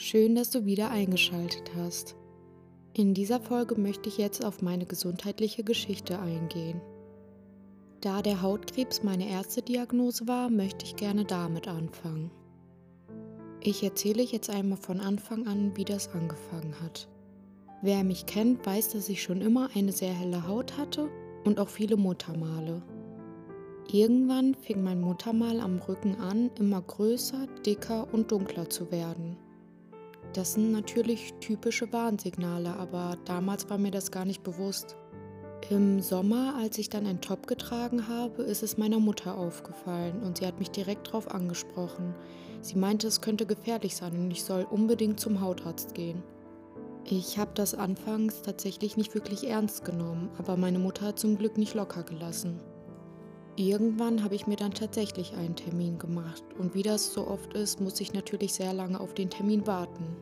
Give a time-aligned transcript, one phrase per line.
[0.00, 2.14] Schön, dass du wieder eingeschaltet hast.
[2.94, 6.80] In dieser Folge möchte ich jetzt auf meine gesundheitliche Geschichte eingehen.
[8.00, 12.30] Da der Hautkrebs meine erste Diagnose war, möchte ich gerne damit anfangen.
[13.60, 17.08] Ich erzähle jetzt einmal von Anfang an, wie das angefangen hat.
[17.82, 21.08] Wer mich kennt, weiß, dass ich schon immer eine sehr helle Haut hatte
[21.42, 22.82] und auch viele Muttermale.
[23.90, 29.36] Irgendwann fing mein Muttermal am Rücken an, immer größer, dicker und dunkler zu werden.
[30.34, 34.96] Das sind natürlich typische Warnsignale, aber damals war mir das gar nicht bewusst.
[35.70, 40.38] Im Sommer, als ich dann einen Top getragen habe, ist es meiner Mutter aufgefallen und
[40.38, 42.14] sie hat mich direkt darauf angesprochen.
[42.62, 46.22] Sie meinte, es könnte gefährlich sein und ich soll unbedingt zum Hautarzt gehen.
[47.04, 51.56] Ich habe das anfangs tatsächlich nicht wirklich ernst genommen, aber meine Mutter hat zum Glück
[51.56, 52.60] nicht locker gelassen.
[53.58, 57.80] Irgendwann habe ich mir dann tatsächlich einen Termin gemacht und wie das so oft ist,
[57.80, 60.16] muss ich natürlich sehr lange auf den Termin warten.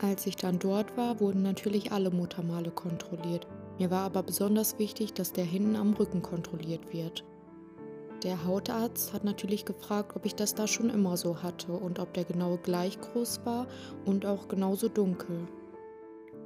[0.00, 3.46] Als ich dann dort war, wurden natürlich alle Muttermale kontrolliert.
[3.78, 7.24] Mir war aber besonders wichtig, dass der hinten am Rücken kontrolliert wird.
[8.22, 12.14] Der Hautarzt hat natürlich gefragt, ob ich das da schon immer so hatte und ob
[12.14, 13.66] der genau gleich groß war
[14.06, 15.46] und auch genauso dunkel.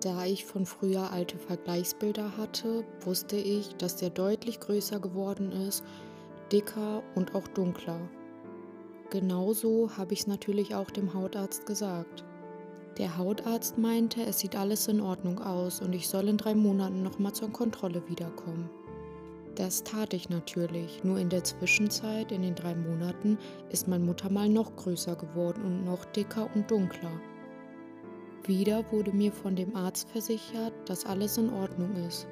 [0.00, 5.84] Da ich von früher alte Vergleichsbilder hatte, wusste ich, dass der deutlich größer geworden ist,
[6.50, 8.00] dicker und auch dunkler.
[9.10, 12.24] Genauso habe ich es natürlich auch dem Hautarzt gesagt.
[12.96, 17.02] Der Hautarzt meinte, es sieht alles in Ordnung aus und ich soll in drei Monaten
[17.02, 18.70] nochmal zur Kontrolle wiederkommen.
[19.54, 23.36] Das tat ich natürlich, nur in der Zwischenzeit, in den drei Monaten,
[23.68, 27.10] ist mein Muttermal noch größer geworden und noch dicker und dunkler.
[28.46, 32.26] Wieder wurde mir von dem Arzt versichert, dass alles in Ordnung ist.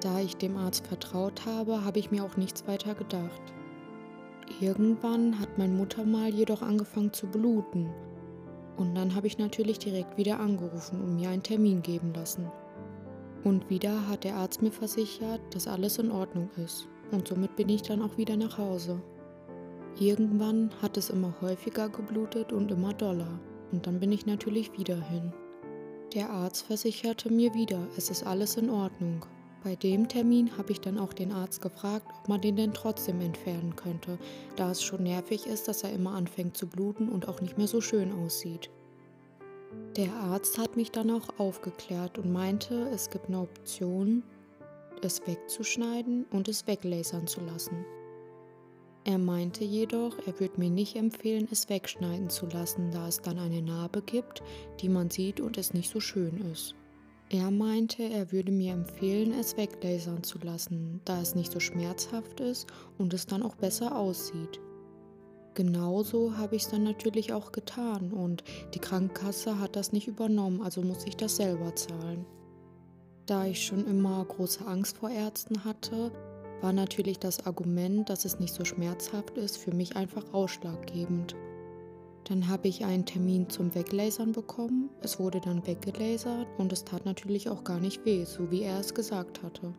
[0.00, 3.42] Da ich dem Arzt vertraut habe, habe ich mir auch nichts weiter gedacht.
[4.60, 7.90] Irgendwann hat mein Muttermal jedoch angefangen zu bluten.
[8.76, 12.50] Und dann habe ich natürlich direkt wieder angerufen und mir einen Termin geben lassen.
[13.44, 16.88] Und wieder hat der Arzt mir versichert, dass alles in Ordnung ist.
[17.12, 19.00] Und somit bin ich dann auch wieder nach Hause.
[19.98, 23.38] Irgendwann hat es immer häufiger geblutet und immer doller.
[23.72, 25.32] Und dann bin ich natürlich wieder hin.
[26.14, 29.26] Der Arzt versicherte mir wieder, es ist alles in Ordnung.
[29.64, 33.20] Bei dem Termin habe ich dann auch den Arzt gefragt, ob man den denn trotzdem
[33.20, 34.18] entfernen könnte,
[34.54, 37.66] da es schon nervig ist, dass er immer anfängt zu bluten und auch nicht mehr
[37.66, 38.70] so schön aussieht.
[39.96, 44.22] Der Arzt hat mich dann auch aufgeklärt und meinte, es gibt eine Option,
[45.02, 47.84] es wegzuschneiden und es weglasern zu lassen.
[49.06, 53.38] Er meinte jedoch, er würde mir nicht empfehlen, es wegschneiden zu lassen, da es dann
[53.38, 54.42] eine Narbe gibt,
[54.80, 56.74] die man sieht und es nicht so schön ist.
[57.30, 62.40] Er meinte, er würde mir empfehlen, es weglasern zu lassen, da es nicht so schmerzhaft
[62.40, 62.66] ist
[62.98, 64.60] und es dann auch besser aussieht.
[65.54, 68.42] Genauso habe ich es dann natürlich auch getan und
[68.74, 72.26] die Krankenkasse hat das nicht übernommen, also muss ich das selber zahlen.
[73.26, 76.10] Da ich schon immer große Angst vor Ärzten hatte,
[76.60, 81.36] war natürlich das Argument, dass es nicht so schmerzhaft ist, für mich einfach ausschlaggebend.
[82.24, 84.90] Dann habe ich einen Termin zum Weglasern bekommen.
[85.00, 88.80] Es wurde dann weggelasert und es tat natürlich auch gar nicht weh, so wie er
[88.80, 89.72] es gesagt hatte.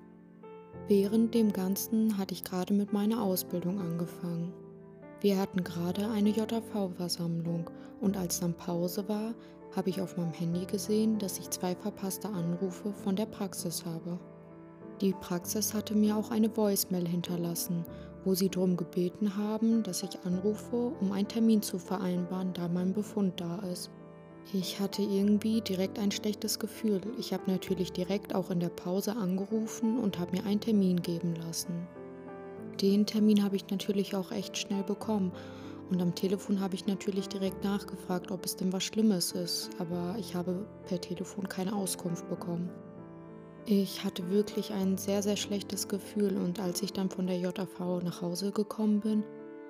[0.87, 4.53] Während dem Ganzen hatte ich gerade mit meiner Ausbildung angefangen.
[5.19, 9.33] Wir hatten gerade eine JV-Versammlung und als dann Pause war,
[9.75, 14.19] habe ich auf meinem Handy gesehen, dass ich zwei verpasste Anrufe von der Praxis habe.
[15.01, 17.85] Die Praxis hatte mir auch eine Voicemail hinterlassen,
[18.25, 22.93] wo sie darum gebeten haben, dass ich anrufe, um einen Termin zu vereinbaren, da mein
[22.93, 23.91] Befund da ist.
[24.53, 27.01] Ich hatte irgendwie direkt ein schlechtes Gefühl.
[27.19, 31.35] Ich habe natürlich direkt auch in der Pause angerufen und habe mir einen Termin geben
[31.35, 31.87] lassen.
[32.81, 35.31] Den Termin habe ich natürlich auch echt schnell bekommen
[35.89, 40.15] und am Telefon habe ich natürlich direkt nachgefragt, ob es denn was Schlimmes ist, aber
[40.19, 42.69] ich habe per Telefon keine Auskunft bekommen.
[43.69, 48.01] Ich hatte wirklich ein sehr, sehr schlechtes Gefühl und als ich dann von der JAV
[48.01, 49.25] nach Hause gekommen bin,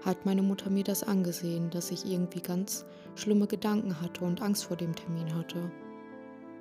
[0.06, 2.86] hat meine Mutter mir das angesehen, dass ich irgendwie ganz
[3.16, 5.72] schlimme Gedanken hatte und Angst vor dem Termin hatte.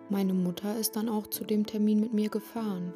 [0.09, 2.95] Meine Mutter ist dann auch zu dem Termin mit mir gefahren.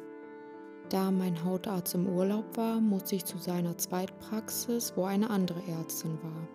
[0.89, 6.17] Da mein Hautarzt im Urlaub war, musste ich zu seiner Zweitpraxis, wo eine andere Ärztin
[6.23, 6.47] war.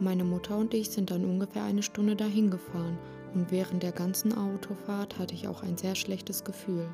[0.00, 2.96] Meine Mutter und ich sind dann ungefähr eine Stunde dahin gefahren
[3.34, 6.88] und während der ganzen Autofahrt hatte ich auch ein sehr schlechtes Gefühl.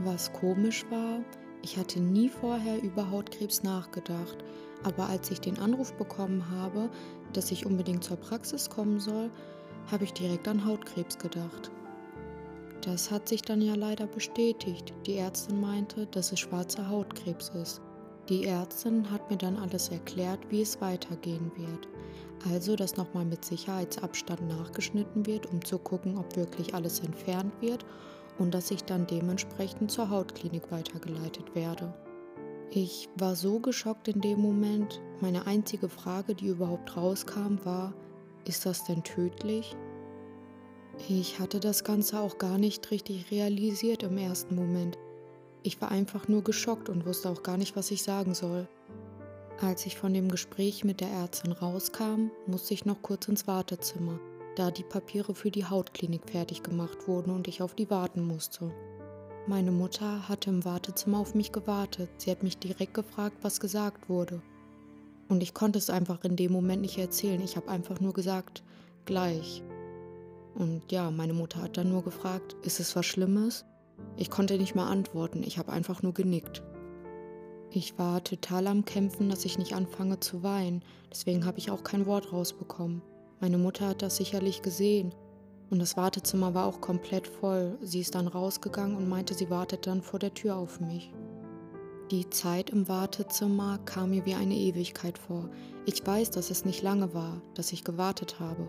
[0.00, 1.20] Was komisch war,
[1.62, 4.38] ich hatte nie vorher über Hautkrebs nachgedacht,
[4.84, 6.88] aber als ich den Anruf bekommen habe,
[7.32, 9.30] dass ich unbedingt zur Praxis kommen soll,
[9.90, 11.70] habe ich direkt an Hautkrebs gedacht.
[12.82, 14.94] Das hat sich dann ja leider bestätigt.
[15.04, 17.80] Die Ärztin meinte, dass es schwarzer Hautkrebs ist.
[18.28, 21.88] Die Ärztin hat mir dann alles erklärt, wie es weitergehen wird.
[22.50, 27.84] Also, dass nochmal mit Sicherheitsabstand nachgeschnitten wird, um zu gucken, ob wirklich alles entfernt wird
[28.38, 31.92] und dass ich dann dementsprechend zur Hautklinik weitergeleitet werde.
[32.70, 35.00] Ich war so geschockt in dem Moment.
[35.20, 37.94] Meine einzige Frage, die überhaupt rauskam, war,
[38.44, 39.74] ist das denn tödlich?
[41.08, 44.98] Ich hatte das Ganze auch gar nicht richtig realisiert im ersten Moment.
[45.62, 48.68] Ich war einfach nur geschockt und wusste auch gar nicht, was ich sagen soll.
[49.60, 54.20] Als ich von dem Gespräch mit der Ärztin rauskam, musste ich noch kurz ins Wartezimmer,
[54.54, 58.72] da die Papiere für die Hautklinik fertig gemacht wurden und ich auf die warten musste.
[59.48, 62.08] Meine Mutter hatte im Wartezimmer auf mich gewartet.
[62.18, 64.40] Sie hat mich direkt gefragt, was gesagt wurde.
[65.28, 67.40] Und ich konnte es einfach in dem Moment nicht erzählen.
[67.40, 68.62] Ich habe einfach nur gesagt,
[69.06, 69.64] gleich.
[70.54, 73.64] Und ja, meine Mutter hat dann nur gefragt, ist es was Schlimmes?
[74.16, 76.62] Ich konnte nicht mal antworten, ich habe einfach nur genickt.
[77.70, 81.84] Ich war total am Kämpfen, dass ich nicht anfange zu weinen, deswegen habe ich auch
[81.84, 83.02] kein Wort rausbekommen.
[83.40, 85.14] Meine Mutter hat das sicherlich gesehen
[85.68, 87.76] und das Wartezimmer war auch komplett voll.
[87.82, 91.12] Sie ist dann rausgegangen und meinte, sie wartet dann vor der Tür auf mich.
[92.10, 95.50] Die Zeit im Wartezimmer kam mir wie eine Ewigkeit vor.
[95.84, 98.66] Ich weiß, dass es nicht lange war, dass ich gewartet habe.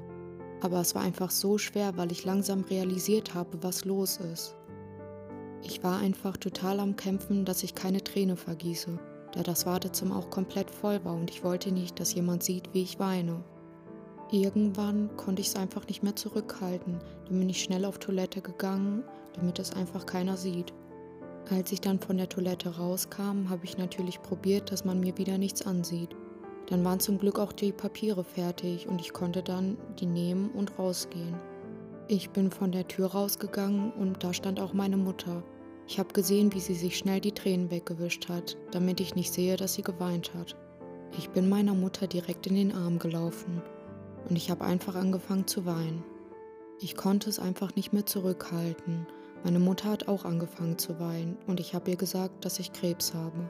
[0.59, 4.57] Aber es war einfach so schwer, weil ich langsam realisiert habe, was los ist.
[5.69, 8.97] Ich war einfach total am Kämpfen, dass ich keine Träne vergieße,
[9.33, 12.81] da das Wartezimmer auch komplett voll war und ich wollte nicht, dass jemand sieht, wie
[12.81, 13.43] ich weine.
[14.31, 19.03] Irgendwann konnte ich es einfach nicht mehr zurückhalten, dann bin ich schnell auf Toilette gegangen,
[19.33, 20.73] damit es einfach keiner sieht.
[21.51, 25.37] Als ich dann von der Toilette rauskam, habe ich natürlich probiert, dass man mir wieder
[25.37, 26.15] nichts ansieht.
[26.65, 30.79] Dann waren zum Glück auch die Papiere fertig und ich konnte dann die nehmen und
[30.79, 31.35] rausgehen.
[32.07, 35.43] Ich bin von der Tür rausgegangen und da stand auch meine Mutter.
[35.89, 39.57] Ich habe gesehen, wie sie sich schnell die Tränen weggewischt hat, damit ich nicht sehe,
[39.57, 40.55] dass sie geweint hat.
[41.17, 43.63] Ich bin meiner Mutter direkt in den Arm gelaufen
[44.29, 46.03] und ich habe einfach angefangen zu weinen.
[46.79, 49.07] Ich konnte es einfach nicht mehr zurückhalten.
[49.43, 53.15] Meine Mutter hat auch angefangen zu weinen und ich habe ihr gesagt, dass ich Krebs
[53.15, 53.49] habe.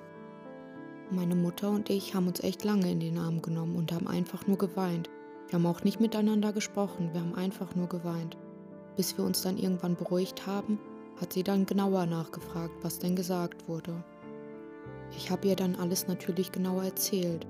[1.11, 4.47] Meine Mutter und ich haben uns echt lange in den Arm genommen und haben einfach
[4.47, 5.09] nur geweint.
[5.47, 8.37] Wir haben auch nicht miteinander gesprochen, wir haben einfach nur geweint.
[8.95, 10.79] Bis wir uns dann irgendwann beruhigt haben,
[11.19, 14.03] hat sie dann genauer nachgefragt, was denn gesagt wurde.
[15.15, 17.45] Ich habe ihr dann alles natürlich genauer erzählt.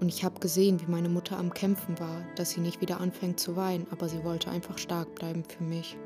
[0.00, 3.40] Und ich habe gesehen, wie meine Mutter am Kämpfen war, dass sie nicht wieder anfängt
[3.40, 5.96] zu weinen, aber sie wollte einfach stark bleiben für mich.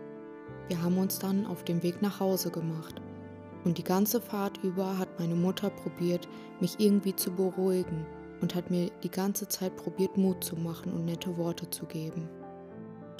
[0.68, 3.02] Wir haben uns dann auf dem Weg nach Hause gemacht.
[3.64, 6.28] Und die ganze Fahrt über hat meine Mutter probiert,
[6.60, 8.06] mich irgendwie zu beruhigen
[8.40, 12.28] und hat mir die ganze Zeit probiert, Mut zu machen und nette Worte zu geben.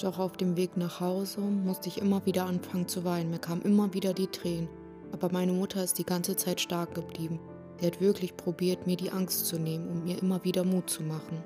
[0.03, 3.31] Doch auf dem Weg nach Hause musste ich immer wieder anfangen zu weinen.
[3.31, 4.67] Mir kamen immer wieder die Tränen.
[5.13, 7.39] Aber meine Mutter ist die ganze Zeit stark geblieben.
[7.79, 11.03] Sie hat wirklich probiert, mir die Angst zu nehmen und mir immer wieder Mut zu
[11.03, 11.41] machen.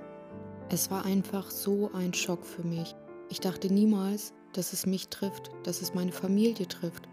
[0.70, 2.96] Es war einfach so ein Schock für mich.
[3.30, 7.08] Ich dachte niemals, dass es mich trifft, dass es meine Familie trifft.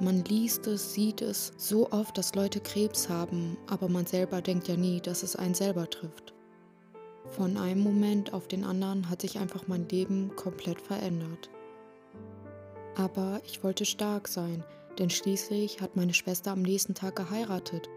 [0.00, 4.66] Man liest es, sieht es so oft, dass Leute Krebs haben, aber man selber denkt
[4.66, 6.32] ja nie, dass es einen selber trifft.
[7.28, 11.50] Von einem Moment auf den anderen hat sich einfach mein Leben komplett verändert.
[12.96, 14.64] Aber ich wollte stark sein,
[14.98, 17.88] denn schließlich hat meine Schwester am nächsten Tag geheiratet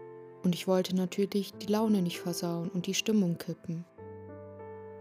[0.44, 3.84] und ich wollte natürlich die Laune nicht versauen und die Stimmung kippen.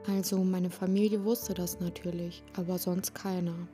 [0.07, 3.67] Also meine Familie wusste das natürlich, aber sonst keiner.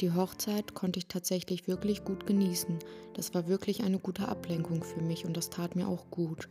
[0.00, 2.78] Die Hochzeit konnte ich tatsächlich wirklich gut genießen.
[3.14, 6.48] Das war wirklich eine gute Ablenkung für mich und das tat mir auch gut.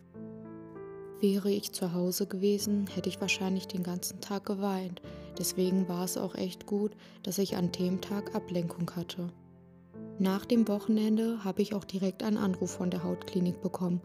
[1.22, 5.02] Wäre ich zu Hause gewesen, hätte ich wahrscheinlich den ganzen Tag geweint.
[5.38, 9.30] Deswegen war es auch echt gut, dass ich an dem Tag Ablenkung hatte.
[10.18, 14.02] Nach dem Wochenende habe ich auch direkt einen Anruf von der Hautklinik bekommen.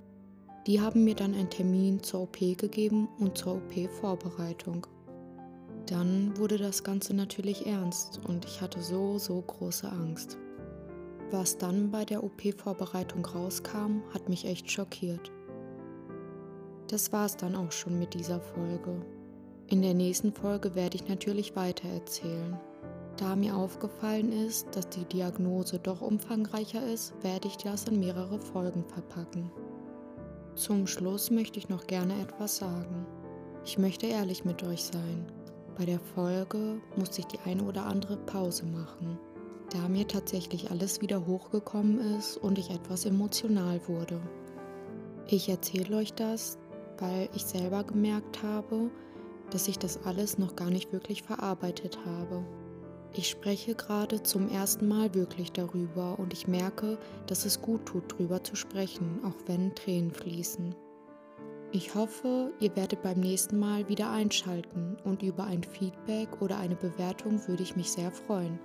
[0.67, 4.87] Die haben mir dann einen Termin zur OP gegeben und zur OP-Vorbereitung.
[5.87, 10.39] Dann wurde das Ganze natürlich ernst und ich hatte so, so große Angst.
[11.31, 15.31] Was dann bei der OP-Vorbereitung rauskam, hat mich echt schockiert.
[16.89, 19.01] Das war's dann auch schon mit dieser Folge.
[19.69, 22.59] In der nächsten Folge werde ich natürlich weiter erzählen.
[23.17, 28.39] Da mir aufgefallen ist, dass die Diagnose doch umfangreicher ist, werde ich das in mehrere
[28.39, 29.51] Folgen verpacken.
[30.57, 33.07] Zum Schluss möchte ich noch gerne etwas sagen.
[33.65, 35.27] Ich möchte ehrlich mit euch sein.
[35.79, 39.19] Bei der Folge musste ich die eine oder andere Pause machen,
[39.71, 44.21] da mir tatsächlich alles wieder hochgekommen ist und ich etwas emotional wurde.
[45.27, 46.59] Ich erzähle euch das,
[46.99, 48.91] weil ich selber gemerkt habe,
[49.51, 52.45] dass ich das alles noch gar nicht wirklich verarbeitet habe.
[53.17, 56.99] Ich spreche gerade zum ersten Mal wirklich darüber und ich merke,
[57.29, 60.75] dass es gut tut, darüber zu sprechen, auch wenn Tränen fließen.
[61.71, 66.77] Ich hoffe, ihr werdet beim nächsten Mal wieder einschalten und über ein Feedback oder eine
[66.77, 68.59] Bewertung würde ich mich sehr freuen.